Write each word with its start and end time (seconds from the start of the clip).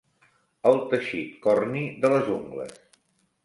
El 0.69 0.79
teixit 0.93 1.37
corni 1.45 1.87
de 2.07 2.13
les 2.17 2.35
ungles. 2.41 2.77